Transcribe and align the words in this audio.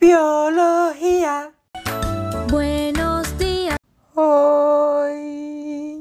Biología. 0.00 1.52
Buenos 2.48 3.36
días. 3.38 3.76
Hoy. 4.14 6.00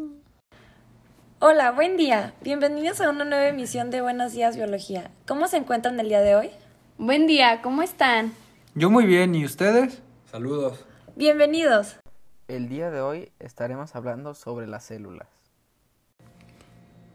Hola, 1.39 1.71
buen 1.73 1.97
día. 1.97 2.33
Bienvenidos 2.41 3.01
a 3.01 3.09
una 3.09 3.25
nueva 3.25 3.49
emisión 3.49 3.91
de 3.91 3.99
Buenos 3.99 4.31
Días 4.31 4.55
Biología. 4.55 5.11
¿Cómo 5.27 5.49
se 5.49 5.57
encuentran 5.57 5.99
el 5.99 6.07
día 6.07 6.21
de 6.21 6.37
hoy? 6.37 6.49
Buen 6.97 7.27
día, 7.27 7.61
¿cómo 7.61 7.81
están? 7.81 8.31
Yo 8.73 8.89
muy 8.89 9.05
bien, 9.05 9.35
¿y 9.35 9.43
ustedes? 9.43 10.01
Saludos. 10.31 10.85
Bienvenidos. 11.17 11.97
El 12.47 12.69
día 12.69 12.91
de 12.91 13.01
hoy 13.01 13.33
estaremos 13.39 13.97
hablando 13.97 14.33
sobre 14.33 14.65
las 14.65 14.85
células. 14.85 15.27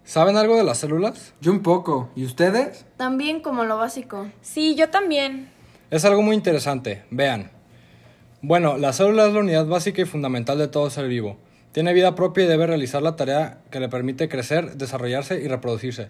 ¿Saben 0.04 0.36
algo 0.36 0.54
de 0.54 0.64
las 0.64 0.76
células? 0.76 1.32
Yo 1.40 1.50
un 1.50 1.62
poco, 1.62 2.10
¿y 2.14 2.26
ustedes? 2.26 2.84
También 2.98 3.40
como 3.40 3.64
lo 3.64 3.78
básico. 3.78 4.26
Sí, 4.42 4.74
yo 4.74 4.90
también. 4.90 5.53
Es 5.94 6.04
algo 6.04 6.22
muy 6.22 6.34
interesante. 6.34 7.04
Vean. 7.12 7.52
Bueno, 8.42 8.76
la 8.78 8.92
célula 8.92 9.28
es 9.28 9.32
la 9.32 9.38
unidad 9.38 9.64
básica 9.66 10.02
y 10.02 10.04
fundamental 10.04 10.58
de 10.58 10.66
todo 10.66 10.90
ser 10.90 11.06
vivo. 11.06 11.36
Tiene 11.70 11.92
vida 11.92 12.16
propia 12.16 12.42
y 12.42 12.46
debe 12.48 12.66
realizar 12.66 13.00
la 13.00 13.14
tarea 13.14 13.60
que 13.70 13.78
le 13.78 13.88
permite 13.88 14.28
crecer, 14.28 14.76
desarrollarse 14.76 15.40
y 15.40 15.46
reproducirse. 15.46 16.08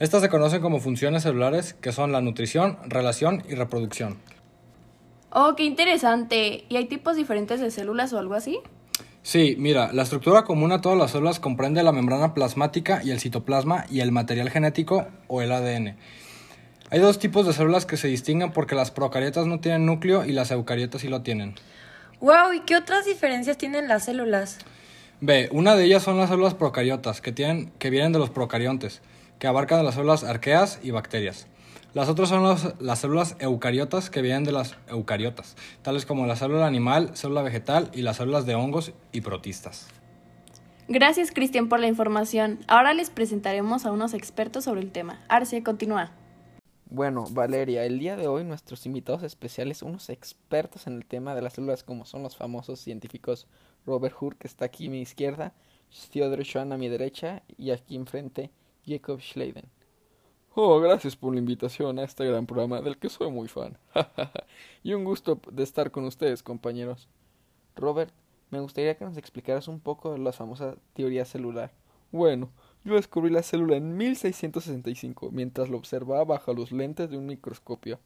Estas 0.00 0.22
se 0.22 0.30
conocen 0.30 0.60
como 0.60 0.80
funciones 0.80 1.22
celulares, 1.22 1.74
que 1.74 1.92
son 1.92 2.10
la 2.10 2.20
nutrición, 2.20 2.78
relación 2.88 3.44
y 3.48 3.54
reproducción. 3.54 4.18
Oh, 5.30 5.54
qué 5.56 5.62
interesante. 5.62 6.64
¿Y 6.68 6.74
hay 6.74 6.86
tipos 6.86 7.14
diferentes 7.14 7.60
de 7.60 7.70
células 7.70 8.12
o 8.12 8.18
algo 8.18 8.34
así? 8.34 8.58
Sí, 9.22 9.54
mira, 9.60 9.92
la 9.92 10.02
estructura 10.02 10.42
común 10.42 10.72
a 10.72 10.80
todas 10.80 10.98
las 10.98 11.12
células 11.12 11.38
comprende 11.38 11.84
la 11.84 11.92
membrana 11.92 12.34
plasmática 12.34 13.00
y 13.04 13.12
el 13.12 13.20
citoplasma 13.20 13.84
y 13.88 14.00
el 14.00 14.10
material 14.10 14.50
genético 14.50 15.06
o 15.28 15.40
el 15.40 15.52
ADN. 15.52 15.98
Hay 16.92 16.98
dos 16.98 17.20
tipos 17.20 17.46
de 17.46 17.52
células 17.52 17.86
que 17.86 17.96
se 17.96 18.08
distinguen 18.08 18.50
porque 18.50 18.74
las 18.74 18.90
procariotas 18.90 19.46
no 19.46 19.60
tienen 19.60 19.86
núcleo 19.86 20.24
y 20.24 20.32
las 20.32 20.50
eucariotas 20.50 21.02
sí 21.02 21.08
lo 21.08 21.22
tienen. 21.22 21.54
Wow, 22.20 22.52
¿y 22.52 22.60
qué 22.62 22.74
otras 22.76 23.04
diferencias 23.04 23.56
tienen 23.56 23.86
las 23.86 24.06
células? 24.06 24.58
B. 25.20 25.48
Una 25.52 25.76
de 25.76 25.84
ellas 25.84 26.02
son 26.02 26.18
las 26.18 26.30
células 26.30 26.54
procariotas, 26.54 27.20
que, 27.20 27.30
tienen, 27.30 27.70
que 27.78 27.90
vienen 27.90 28.12
de 28.12 28.18
los 28.18 28.30
procariontes, 28.30 29.02
que 29.38 29.46
abarcan 29.46 29.84
las 29.84 29.94
células 29.94 30.24
arqueas 30.24 30.80
y 30.82 30.90
bacterias. 30.90 31.46
Las 31.94 32.08
otras 32.08 32.28
son 32.28 32.42
las, 32.42 32.74
las 32.80 32.98
células 32.98 33.36
eucariotas, 33.38 34.10
que 34.10 34.20
vienen 34.20 34.42
de 34.42 34.50
las 34.50 34.76
eucariotas, 34.88 35.54
tales 35.82 36.04
como 36.06 36.26
la 36.26 36.34
célula 36.34 36.66
animal, 36.66 37.12
célula 37.14 37.42
vegetal 37.42 37.90
y 37.94 38.02
las 38.02 38.16
células 38.16 38.46
de 38.46 38.56
hongos 38.56 38.92
y 39.12 39.20
protistas. 39.20 39.86
Gracias, 40.88 41.30
Cristian, 41.30 41.68
por 41.68 41.78
la 41.78 41.86
información. 41.86 42.58
Ahora 42.66 42.94
les 42.94 43.10
presentaremos 43.10 43.86
a 43.86 43.92
unos 43.92 44.12
expertos 44.12 44.64
sobre 44.64 44.80
el 44.80 44.90
tema. 44.90 45.20
Arce, 45.28 45.62
continúa. 45.62 46.10
Bueno, 46.92 47.24
Valeria, 47.30 47.84
el 47.84 48.00
día 48.00 48.16
de 48.16 48.26
hoy 48.26 48.42
nuestros 48.42 48.84
invitados 48.84 49.22
especiales, 49.22 49.82
unos 49.82 50.10
expertos 50.10 50.88
en 50.88 50.94
el 50.94 51.06
tema 51.06 51.36
de 51.36 51.40
las 51.40 51.52
células 51.52 51.84
como 51.84 52.04
son 52.04 52.24
los 52.24 52.36
famosos 52.36 52.80
científicos 52.80 53.46
Robert 53.86 54.16
Hur, 54.20 54.34
que 54.34 54.48
está 54.48 54.64
aquí 54.64 54.88
a 54.88 54.90
mi 54.90 55.00
izquierda, 55.00 55.54
Theodor 56.12 56.44
Schwann 56.44 56.72
a 56.72 56.76
mi 56.76 56.88
derecha 56.88 57.44
y 57.56 57.70
aquí 57.70 57.94
enfrente 57.94 58.50
Jacob 58.84 59.20
Schleiden. 59.20 59.66
Oh, 60.56 60.80
gracias 60.80 61.14
por 61.14 61.32
la 61.32 61.38
invitación 61.38 62.00
a 62.00 62.02
este 62.02 62.26
gran 62.26 62.44
programa 62.44 62.80
del 62.80 62.98
que 62.98 63.08
soy 63.08 63.30
muy 63.30 63.46
fan. 63.46 63.78
y 64.82 64.92
un 64.92 65.04
gusto 65.04 65.40
de 65.48 65.62
estar 65.62 65.92
con 65.92 66.02
ustedes, 66.06 66.42
compañeros. 66.42 67.08
Robert, 67.76 68.12
me 68.50 68.58
gustaría 68.58 68.96
que 68.96 69.04
nos 69.04 69.16
explicaras 69.16 69.68
un 69.68 69.78
poco 69.78 70.12
de 70.12 70.18
la 70.18 70.32
famosa 70.32 70.74
teoría 70.94 71.24
celular. 71.24 71.70
Bueno, 72.10 72.50
yo 72.84 72.94
descubrí 72.94 73.30
la 73.30 73.42
célula 73.42 73.76
en 73.76 73.96
1665, 73.96 75.30
mientras 75.32 75.68
lo 75.68 75.76
observaba 75.76 76.24
bajo 76.24 76.54
los 76.54 76.72
lentes 76.72 77.10
de 77.10 77.18
un 77.18 77.26
microscopio. 77.26 77.98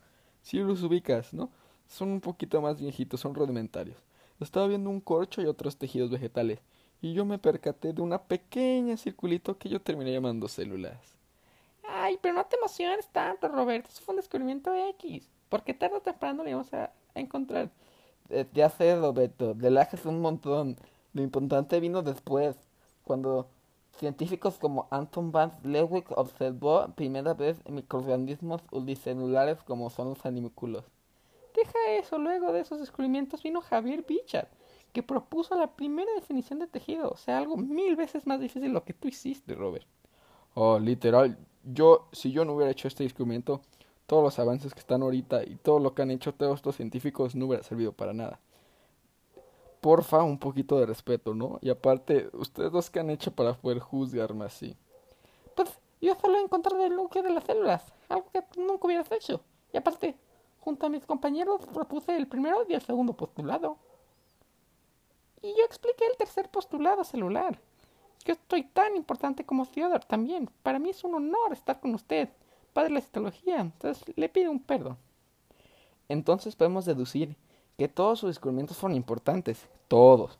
Si 0.42 0.58
los 0.58 0.83
ubicas, 0.83 1.33
¿no? 1.33 1.50
Son 1.89 2.11
un 2.11 2.20
poquito 2.20 2.61
más 2.61 2.80
viejitos, 2.80 3.20
son 3.20 3.34
rudimentarios. 3.34 3.97
Estaba 4.41 4.67
viendo 4.67 4.91
un 4.91 5.00
corcho 5.00 5.41
y 5.42 5.47
otros 5.47 5.77
tejidos 5.78 6.11
vegetales, 6.11 6.61
y 7.00 7.12
yo 7.14 7.25
me 7.25 7.39
percaté 7.39 7.92
de 7.92 8.02
una 8.02 8.23
pequeña 8.23 8.96
circulito 8.96 9.58
que 9.58 9.68
yo 9.68 9.80
terminé 9.80 10.12
llamando 10.12 10.48
células. 10.48 11.14
Ay, 11.86 12.18
pero 12.20 12.35
no 12.35 12.45
te 12.46 12.56
emociones 12.56 13.06
tanto, 13.08 13.48
Roberto. 13.48 13.91
Eso 13.91 14.02
fue 14.02 14.14
un 14.14 14.20
descubrimiento 14.20 14.74
X. 14.74 15.30
Porque 15.48 15.74
tarde 15.74 15.96
o 15.96 16.01
temprano 16.01 16.42
lo 16.42 16.48
íbamos 16.48 16.73
a, 16.73 16.92
a 17.14 17.20
encontrar. 17.20 17.70
Eh, 18.30 18.46
ya 18.55 18.70
sé, 18.70 18.96
Roberto. 18.96 19.55
Relajes 19.56 20.05
un 20.06 20.20
montón. 20.20 20.77
Lo 21.12 21.23
importante 21.23 21.80
vino 21.80 22.02
después. 22.02 22.56
Cuando 23.05 23.48
científicos 23.98 24.58
como 24.58 24.86
Anton 24.90 25.32
van 25.32 25.52
Leeuwenhoek 25.62 26.10
observó 26.16 26.88
primera 26.94 27.34
vez 27.34 27.58
microorganismos 27.68 28.62
unicelulares 28.70 29.62
como 29.62 29.90
son 29.90 30.10
los 30.10 30.27
animículos. 30.27 30.84
Deja 31.55 31.78
eso. 31.98 32.18
Luego 32.18 32.52
de 32.52 32.60
esos 32.60 32.80
descubrimientos 32.80 33.42
vino 33.42 33.60
Javier 33.60 34.05
Bichard, 34.06 34.48
que 34.92 35.02
propuso 35.02 35.56
la 35.56 35.74
primera 35.77 36.12
definición 36.14 36.58
de 36.58 36.66
tejido. 36.66 37.10
O 37.10 37.16
sea, 37.16 37.38
algo 37.38 37.56
mil 37.56 37.96
veces 37.96 38.27
más 38.27 38.40
difícil 38.40 38.62
de 38.62 38.68
lo 38.68 38.84
que 38.84 38.94
tú 38.94 39.08
hiciste, 39.08 39.55
Robert. 39.55 39.86
Oh, 40.55 40.78
literal, 40.78 41.38
yo, 41.64 42.08
si 42.12 42.30
yo 42.30 42.44
no 42.44 42.55
hubiera 42.55 42.70
hecho 42.70 42.88
este 42.88 43.02
descubrimiento, 43.02 43.61
todos 44.06 44.22
los 44.22 44.38
avances 44.38 44.74
que 44.74 44.80
están 44.80 45.02
ahorita 45.02 45.44
y 45.44 45.56
todo 45.56 45.78
lo 45.78 45.94
que 45.94 46.02
han 46.02 46.11
hecho 46.11 46.34
todos 46.34 46.56
estos 46.56 46.76
científicos 46.76 47.34
no 47.34 47.46
hubiera 47.46 47.62
servido 47.62 47.92
para 47.92 48.12
nada. 48.12 48.40
Porfa, 49.84 50.22
un 50.22 50.39
poquito 50.39 50.80
de 50.80 50.86
respeto, 50.86 51.34
¿no? 51.34 51.58
Y 51.61 51.68
aparte, 51.68 52.30
ustedes 52.33 52.72
dos 52.72 52.89
que 52.89 53.00
han 53.00 53.11
hecho 53.11 53.33
para 53.33 53.52
poder 53.52 53.80
juzgarme 53.80 54.46
así. 54.46 54.74
Pues 55.55 55.78
yo 56.00 56.14
solo 56.14 56.39
he 56.39 56.40
encontrado 56.40 56.83
el 56.86 56.96
núcleo 56.96 57.22
de 57.22 57.28
las 57.28 57.45
células, 57.45 57.92
algo 58.08 58.30
que 58.30 58.42
nunca 58.56 58.86
hubieras 58.86 59.12
hecho. 59.12 59.42
Y 59.74 59.77
aparte, 59.77 60.17
junto 60.61 60.86
a 60.86 60.89
mis 60.89 61.05
compañeros 61.05 61.67
propuse 61.67 62.17
el 62.17 62.27
primero 62.27 62.64
y 62.67 62.73
el 62.73 62.80
segundo 62.80 63.12
postulado. 63.12 63.77
Y 65.42 65.48
yo 65.48 65.64
expliqué 65.67 66.06
el 66.11 66.17
tercer 66.17 66.50
postulado 66.50 67.05
celular. 67.05 67.61
Yo 68.24 68.33
estoy 68.33 68.62
tan 68.62 68.96
importante 68.96 69.44
como 69.44 69.67
Theodor 69.67 70.02
también. 70.06 70.48
Para 70.62 70.78
mí 70.78 70.89
es 70.89 71.05
un 71.05 71.14
honor 71.14 71.52
estar 71.52 71.78
con 71.78 71.94
usted, 71.94 72.30
padre 72.73 72.89
de 72.89 72.94
la 72.94 73.00
citología. 73.02 73.61
Entonces 73.61 74.02
le 74.17 74.30
pido 74.30 74.50
un 74.50 74.61
perdón. 74.61 74.96
Entonces 76.08 76.56
podemos 76.56 76.86
deducir 76.86 77.36
que 77.77 77.89
todos 77.89 78.20
sus 78.20 78.30
descubrimientos 78.30 78.77
fueron 78.77 78.96
importantes, 78.96 79.67
todos. 79.89 80.39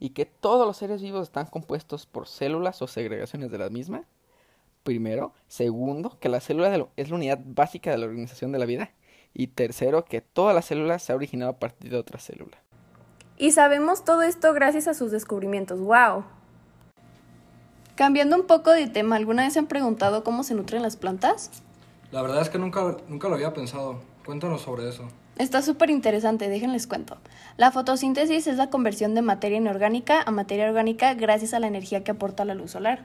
Y 0.00 0.10
que 0.10 0.26
todos 0.26 0.66
los 0.66 0.76
seres 0.76 1.00
vivos 1.00 1.22
están 1.22 1.46
compuestos 1.46 2.06
por 2.06 2.26
células 2.26 2.82
o 2.82 2.86
segregaciones 2.86 3.50
de 3.50 3.58
la 3.58 3.70
misma. 3.70 4.04
Primero. 4.82 5.32
Segundo, 5.48 6.18
que 6.20 6.28
la 6.28 6.40
célula 6.40 6.88
es 6.96 7.08
la 7.08 7.16
unidad 7.16 7.40
básica 7.44 7.90
de 7.90 7.98
la 7.98 8.06
organización 8.06 8.52
de 8.52 8.58
la 8.58 8.66
vida. 8.66 8.90
Y 9.32 9.48
tercero, 9.48 10.04
que 10.04 10.20
toda 10.20 10.52
la 10.52 10.62
célula 10.62 10.98
se 10.98 11.12
ha 11.12 11.16
originado 11.16 11.52
a 11.52 11.58
partir 11.58 11.90
de 11.90 11.96
otra 11.96 12.18
célula. 12.18 12.58
Y 13.36 13.52
sabemos 13.52 14.04
todo 14.04 14.22
esto 14.22 14.52
gracias 14.52 14.86
a 14.86 14.94
sus 14.94 15.10
descubrimientos. 15.10 15.80
¡Wow! 15.80 16.24
Cambiando 17.96 18.36
un 18.36 18.46
poco 18.46 18.72
de 18.72 18.88
tema, 18.88 19.16
¿alguna 19.16 19.44
vez 19.44 19.52
se 19.52 19.60
han 19.60 19.66
preguntado 19.66 20.24
cómo 20.24 20.42
se 20.42 20.54
nutren 20.54 20.82
las 20.82 20.96
plantas? 20.96 21.50
La 22.10 22.22
verdad 22.22 22.42
es 22.42 22.48
que 22.48 22.58
nunca, 22.58 22.96
nunca 23.08 23.28
lo 23.28 23.34
había 23.34 23.52
pensado. 23.54 24.00
Cuéntanos 24.24 24.62
sobre 24.62 24.88
eso. 24.88 25.08
Está 25.38 25.62
súper 25.62 25.90
interesante, 25.90 26.48
déjenles 26.48 26.86
cuento. 26.86 27.16
La 27.56 27.72
fotosíntesis 27.72 28.46
es 28.46 28.56
la 28.56 28.70
conversión 28.70 29.14
de 29.14 29.22
materia 29.22 29.58
inorgánica 29.58 30.22
a 30.24 30.30
materia 30.30 30.68
orgánica 30.68 31.14
gracias 31.14 31.54
a 31.54 31.58
la 31.58 31.66
energía 31.66 32.04
que 32.04 32.12
aporta 32.12 32.44
la 32.44 32.54
luz 32.54 32.70
solar. 32.70 33.00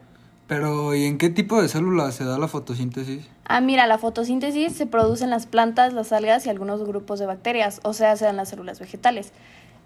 Pero, 0.48 0.96
¿y 0.96 1.06
en 1.06 1.18
qué 1.18 1.30
tipo 1.30 1.62
de 1.62 1.68
células 1.68 2.16
se 2.16 2.26
da 2.26 2.40
la 2.40 2.48
fotosíntesis? 2.48 3.28
Ah, 3.46 3.62
mira, 3.62 3.88
la 3.88 3.98
fotosíntesis 3.98 4.74
se 4.74 4.86
produce 4.88 5.24
en 5.24 5.30
las 5.30 5.46
plantas, 5.46 5.94
las 5.94 6.12
algas 6.12 6.46
y 6.46 6.50
algunos 6.50 6.84
grupos 6.84 7.20
de 7.20 7.28
bacterias, 7.28 7.80
o 7.84 7.94
sea, 7.94 8.16
se 8.16 8.26
dan 8.26 8.38
las 8.38 8.50
células 8.50 8.80
vegetales. 8.80 9.32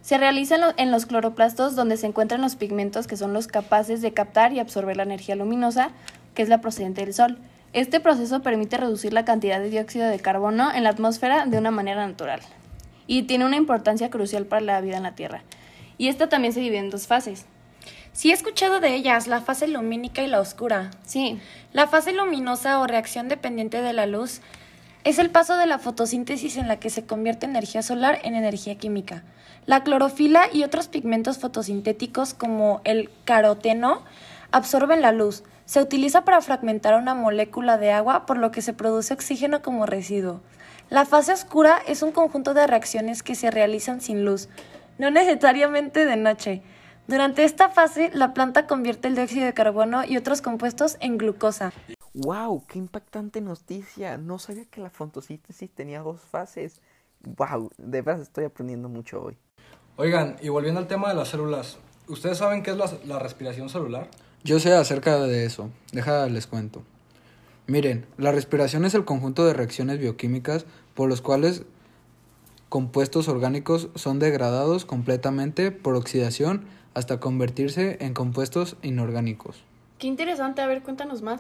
Se 0.02 0.18
realiza 0.18 0.58
en 0.76 0.92
los 0.92 1.06
cloroplastos 1.06 1.76
donde 1.76 1.96
se 1.96 2.08
encuentran 2.08 2.42
los 2.42 2.58
pigmentos 2.58 3.08
que 3.08 3.16
son 3.16 3.32
los 3.32 3.48
capaces 3.48 4.02
de 4.02 4.14
captar 4.14 4.52
y 4.52 4.60
absorber 4.60 4.98
la 4.98 5.04
energía 5.04 5.36
luminosa, 5.36 5.92
que 6.34 6.44
es 6.44 6.50
la 6.50 6.60
procedente 6.60 7.06
del 7.06 7.14
Sol. 7.14 7.38
Este 7.74 8.00
proceso 8.00 8.44
permite 8.44 8.78
reducir 8.78 9.14
la 9.14 9.26
cantidad 9.26 9.60
de 9.60 9.72
dióxido 9.72 10.08
de 10.08 10.20
carbono 10.20 10.72
en 10.72 10.84
la 10.84 10.92
atmósfera 10.92 11.48
de 11.48 11.58
una 11.58 11.72
manera 11.72 12.06
natural 12.06 12.40
y 13.08 13.24
tiene 13.24 13.46
una 13.46 13.56
importancia 13.56 14.12
crucial 14.12 14.46
para 14.46 14.62
la 14.62 14.80
vida 14.80 14.98
en 14.98 15.04
la 15.04 15.16
Tierra. 15.16 15.42
Y 15.98 16.08
esta 16.08 16.30
también 16.30 16.54
se 16.54 16.60
divide 16.60 16.78
en 16.78 16.92
dos 16.92 17.08
fases. 17.08 17.46
Sí 18.12 18.30
he 18.30 18.34
escuchado 18.34 18.80
de 18.80 18.94
ellas, 18.94 19.28
la 19.28 19.42
fase 19.42 19.68
lumínica 19.68 20.22
y 20.22 20.28
la 20.28 20.40
oscura. 20.40 20.92
Sí. 21.04 21.40
La 21.72 21.88
fase 21.88 22.14
luminosa 22.14 22.80
o 22.80 22.86
reacción 22.86 23.28
dependiente 23.28 23.82
de 23.82 23.94
la 23.94 24.06
luz 24.06 24.42
es 25.04 25.18
el 25.18 25.32
paso 25.32 25.58
de 25.58 25.66
la 25.66 25.80
fotosíntesis 25.80 26.58
en 26.58 26.68
la 26.68 26.80
que 26.80 26.92
se 26.92 27.06
convierte 27.06 27.48
energía 27.48 27.82
solar 27.82 28.20
en 28.24 28.36
energía 28.36 28.76
química. 28.76 29.24
La 29.66 29.84
clorofila 29.84 30.44
y 30.54 30.64
otros 30.64 30.88
pigmentos 30.90 31.40
fotosintéticos 31.40 32.36
como 32.36 32.82
el 32.84 33.10
caroteno 33.26 34.04
absorben 34.54 35.02
la 35.02 35.12
luz. 35.12 35.44
Se 35.66 35.82
utiliza 35.82 36.24
para 36.24 36.42
fragmentar 36.42 36.94
una 36.94 37.14
molécula 37.16 37.78
de 37.78 37.92
agua 37.92 38.26
por 38.26 38.38
lo 38.38 38.52
que 38.52 38.62
se 38.62 38.74
produce 38.74 39.14
oxígeno 39.14 39.62
como 39.62 39.86
residuo. 39.86 40.42
La 40.90 41.06
fase 41.06 41.34
oscura 41.34 41.80
es 41.88 42.04
un 42.04 42.12
conjunto 42.12 42.54
de 42.54 42.68
reacciones 42.68 43.24
que 43.24 43.36
se 43.36 43.52
realizan 43.52 44.00
sin 44.00 44.26
luz, 44.26 44.48
no 44.98 45.10
necesariamente 45.10 46.06
de 46.06 46.16
noche. 46.18 46.62
Durante 47.08 47.44
esta 47.44 47.70
fase, 47.70 48.12
la 48.14 48.34
planta 48.34 48.68
convierte 48.68 49.08
el 49.08 49.16
dióxido 49.16 49.46
de 49.46 49.54
carbono 49.54 50.06
y 50.06 50.18
otros 50.18 50.42
compuestos 50.42 50.98
en 51.00 51.18
glucosa. 51.18 51.74
¡Wow! 52.14 52.66
¡Qué 52.68 52.78
impactante 52.78 53.42
noticia! 53.42 54.18
No 54.18 54.38
sabía 54.38 54.66
que 54.66 54.82
la 54.82 54.90
fotosíntesis 54.90 55.70
tenía 55.72 56.02
dos 56.02 56.22
fases. 56.22 56.80
Wow, 57.22 57.72
de 57.78 58.02
verdad 58.02 58.22
estoy 58.22 58.46
aprendiendo 58.46 58.88
mucho 58.88 59.22
hoy. 59.22 59.38
Oigan, 59.96 60.38
y 60.42 60.50
volviendo 60.50 60.80
al 60.80 60.88
tema 60.88 61.10
de 61.10 61.16
las 61.16 61.30
células, 61.30 61.80
¿ustedes 62.08 62.38
saben 62.38 62.62
qué 62.62 62.72
es 62.72 62.78
la, 62.78 62.90
la 63.06 63.20
respiración 63.20 63.68
celular? 63.68 64.08
Yo 64.46 64.60
sé 64.60 64.74
acerca 64.74 65.20
de 65.20 65.46
eso, 65.46 65.70
deja 65.94 66.28
les 66.28 66.48
cuento. 66.48 66.84
Miren, 67.66 68.06
la 68.18 68.34
respiración 68.34 68.84
es 68.84 68.94
el 68.94 69.06
conjunto 69.06 69.46
de 69.46 69.54
reacciones 69.54 70.00
bioquímicas 70.00 70.66
por 70.96 71.08
los 71.08 71.22
cuales 71.22 71.64
compuestos 72.68 73.30
orgánicos 73.30 73.88
son 73.96 74.20
degradados 74.20 74.84
completamente 74.84 75.72
por 75.72 75.96
oxidación 75.96 76.66
hasta 76.94 77.22
convertirse 77.22 77.98
en 78.02 78.14
compuestos 78.14 78.76
inorgánicos. 78.82 79.64
Qué 79.98 80.08
interesante, 80.08 80.62
a 80.62 80.68
ver, 80.68 80.84
cuéntanos 80.84 81.22
más. 81.22 81.40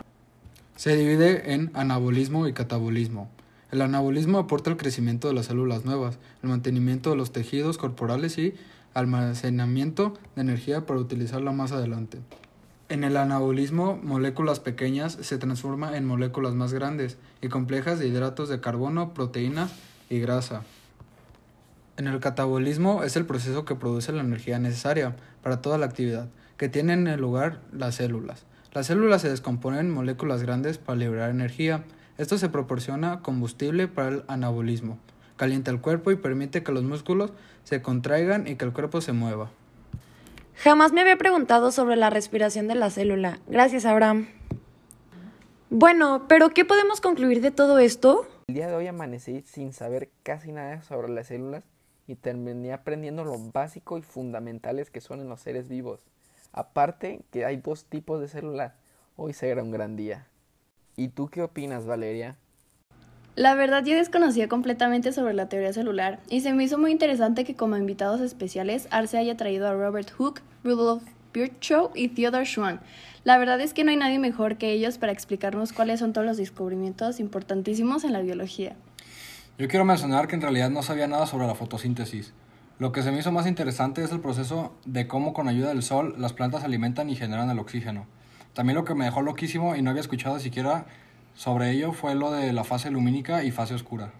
Se 0.77 0.95
divide 0.95 1.53
en 1.53 1.71
anabolismo 1.73 2.47
y 2.47 2.53
catabolismo. 2.53 3.29
El 3.69 3.81
anabolismo 3.81 4.37
aporta 4.37 4.69
el 4.69 4.77
crecimiento 4.77 5.27
de 5.27 5.33
las 5.33 5.47
células 5.47 5.83
nuevas, 5.83 6.19
el 6.41 6.49
mantenimiento 6.49 7.09
de 7.09 7.17
los 7.17 7.33
tejidos 7.33 7.77
corporales 7.77 8.37
y 8.37 8.53
almacenamiento 8.93 10.13
de 10.35 10.43
energía 10.43 10.85
para 10.85 11.01
utilizarla 11.01 11.51
más 11.51 11.73
adelante. 11.73 12.19
En 12.93 13.03
el 13.03 13.17
anabolismo, 13.17 13.99
moléculas 14.03 14.59
pequeñas 14.59 15.17
se 15.19 15.39
transforman 15.39 15.95
en 15.95 16.05
moléculas 16.05 16.53
más 16.53 16.73
grandes 16.73 17.17
y 17.41 17.47
complejas 17.47 17.97
de 17.97 18.07
hidratos 18.07 18.49
de 18.49 18.61
carbono, 18.61 19.15
proteína 19.15 19.67
y 20.11 20.19
grasa. 20.19 20.61
En 21.97 22.05
el 22.05 22.19
catabolismo 22.19 23.01
es 23.03 23.15
el 23.15 23.25
proceso 23.25 23.65
que 23.65 23.73
produce 23.73 24.11
la 24.11 24.21
energía 24.21 24.59
necesaria 24.59 25.15
para 25.41 25.59
toda 25.59 25.79
la 25.79 25.87
actividad, 25.87 26.27
que 26.55 26.69
tienen 26.69 27.07
en 27.07 27.19
lugar 27.19 27.61
las 27.71 27.95
células. 27.95 28.45
Las 28.73 28.85
células 28.85 29.23
se 29.23 29.29
descomponen 29.31 29.79
en 29.79 29.91
moléculas 29.91 30.43
grandes 30.43 30.77
para 30.77 30.99
liberar 30.99 31.31
energía. 31.31 31.85
Esto 32.19 32.37
se 32.37 32.49
proporciona 32.49 33.21
combustible 33.21 33.87
para 33.87 34.09
el 34.09 34.23
anabolismo. 34.27 34.99
Calienta 35.35 35.71
el 35.71 35.81
cuerpo 35.81 36.11
y 36.11 36.15
permite 36.15 36.61
que 36.61 36.71
los 36.71 36.83
músculos 36.83 37.31
se 37.63 37.81
contraigan 37.81 38.47
y 38.47 38.53
que 38.53 38.65
el 38.65 38.71
cuerpo 38.71 39.01
se 39.01 39.13
mueva. 39.13 39.49
Jamás 40.55 40.93
me 40.93 41.01
había 41.01 41.17
preguntado 41.17 41.71
sobre 41.71 41.95
la 41.95 42.09
respiración 42.09 42.67
de 42.67 42.75
la 42.75 42.89
célula. 42.89 43.39
Gracias, 43.47 43.85
Abraham. 43.85 44.27
Bueno, 45.69 46.25
pero 46.27 46.49
¿qué 46.49 46.65
podemos 46.65 47.01
concluir 47.01 47.41
de 47.41 47.51
todo 47.51 47.79
esto? 47.79 48.27
El 48.47 48.55
día 48.55 48.67
de 48.67 48.75
hoy 48.75 48.87
amanecí 48.87 49.41
sin 49.41 49.73
saber 49.73 50.09
casi 50.21 50.51
nada 50.51 50.83
sobre 50.83 51.09
las 51.09 51.27
células 51.27 51.63
y 52.07 52.15
terminé 52.15 52.73
aprendiendo 52.73 53.23
lo 53.23 53.37
básico 53.37 53.97
y 53.97 54.01
fundamentales 54.01 54.91
que 54.91 55.01
son 55.01 55.19
en 55.19 55.29
los 55.29 55.41
seres 55.41 55.69
vivos. 55.69 56.01
Aparte 56.51 57.21
que 57.31 57.45
hay 57.45 57.57
dos 57.57 57.85
tipos 57.85 58.21
de 58.21 58.27
células, 58.27 58.73
hoy 59.15 59.33
será 59.33 59.63
un 59.63 59.71
gran 59.71 59.95
día. 59.95 60.27
¿Y 60.95 61.07
tú 61.07 61.29
qué 61.29 61.41
opinas, 61.41 61.87
Valeria? 61.87 62.37
La 63.35 63.55
verdad 63.55 63.83
yo 63.83 63.95
desconocía 63.95 64.47
completamente 64.47 65.11
sobre 65.11 65.33
la 65.33 65.49
teoría 65.49 65.73
celular 65.73 66.19
y 66.29 66.41
se 66.41 66.53
me 66.53 66.63
hizo 66.65 66.77
muy 66.77 66.91
interesante 66.91 67.45
que 67.45 67.55
como 67.55 67.75
invitados 67.77 68.21
especiales 68.21 68.87
Arce 68.91 69.17
haya 69.17 69.35
traído 69.35 69.67
a 69.67 69.73
Robert 69.73 70.11
Hooke, 70.11 70.43
Rudolf 70.63 71.01
Virchow 71.33 71.89
y 71.95 72.09
Theodore 72.09 72.45
Schwann. 72.45 72.79
La 73.23 73.39
verdad 73.39 73.59
es 73.59 73.73
que 73.73 73.83
no 73.83 73.89
hay 73.89 73.97
nadie 73.97 74.19
mejor 74.19 74.57
que 74.57 74.71
ellos 74.71 74.99
para 74.99 75.11
explicarnos 75.11 75.73
cuáles 75.73 75.99
son 75.99 76.13
todos 76.13 76.27
los 76.27 76.37
descubrimientos 76.37 77.19
importantísimos 77.19 78.03
en 78.03 78.13
la 78.13 78.21
biología. 78.21 78.75
Yo 79.57 79.67
quiero 79.67 79.83
mencionar 79.83 80.27
que 80.27 80.35
en 80.35 80.41
realidad 80.41 80.69
no 80.69 80.83
sabía 80.83 81.07
nada 81.07 81.25
sobre 81.25 81.47
la 81.47 81.55
fotosíntesis. 81.55 82.33
Lo 82.77 82.91
que 82.91 83.01
se 83.01 83.11
me 83.11 83.17
hizo 83.17 83.31
más 83.31 83.47
interesante 83.47 84.03
es 84.03 84.11
el 84.11 84.19
proceso 84.19 84.75
de 84.85 85.07
cómo 85.07 85.33
con 85.33 85.47
ayuda 85.47 85.69
del 85.69 85.81
sol 85.81 86.13
las 86.19 86.33
plantas 86.33 86.63
alimentan 86.63 87.09
y 87.09 87.15
generan 87.15 87.49
el 87.49 87.57
oxígeno. 87.57 88.05
También 88.53 88.75
lo 88.75 88.85
que 88.85 88.93
me 88.93 89.05
dejó 89.05 89.23
loquísimo 89.23 89.75
y 89.75 89.81
no 89.81 89.89
había 89.89 90.01
escuchado 90.01 90.37
siquiera 90.39 90.85
sobre 91.35 91.71
ello 91.71 91.93
fue 91.93 92.15
lo 92.15 92.31
de 92.31 92.53
la 92.53 92.63
fase 92.63 92.91
lumínica 92.91 93.43
y 93.43 93.51
fase 93.51 93.73
oscura. 93.73 94.11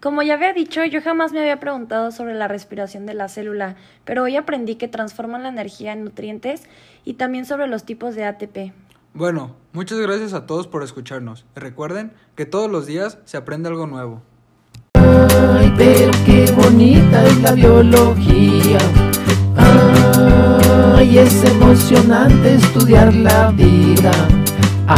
Como 0.00 0.22
ya 0.22 0.34
había 0.34 0.54
dicho, 0.54 0.82
yo 0.84 1.02
jamás 1.02 1.32
me 1.32 1.40
había 1.40 1.60
preguntado 1.60 2.10
sobre 2.10 2.34
la 2.34 2.48
respiración 2.48 3.04
de 3.04 3.12
la 3.12 3.28
célula, 3.28 3.76
pero 4.04 4.22
hoy 4.22 4.36
aprendí 4.36 4.76
que 4.76 4.88
transforman 4.88 5.42
la 5.42 5.50
energía 5.50 5.92
en 5.92 6.04
nutrientes 6.04 6.62
y 7.04 7.14
también 7.14 7.44
sobre 7.44 7.66
los 7.66 7.84
tipos 7.84 8.14
de 8.14 8.24
ATP. 8.24 8.72
Bueno, 9.12 9.56
muchas 9.72 9.98
gracias 9.98 10.32
a 10.32 10.46
todos 10.46 10.68
por 10.68 10.82
escucharnos. 10.82 11.44
Recuerden 11.54 12.12
que 12.34 12.46
todos 12.46 12.70
los 12.70 12.86
días 12.86 13.18
se 13.24 13.36
aprende 13.36 13.68
algo 13.68 13.86
nuevo. 13.86 14.22
Ay, 14.94 15.72
pero 15.76 16.12
qué 16.24 16.50
bonita 16.52 17.26
es 17.26 17.40
la 17.42 17.52
biología. 17.52 18.78
Ay, 19.56 21.18
es 21.18 21.44
emocionante 21.44 22.54
estudiar 22.54 23.12
la 23.14 23.50
vida. 23.50 24.12